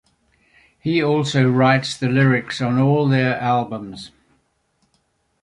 [0.79, 4.09] He also writes the lyrics on all their albums.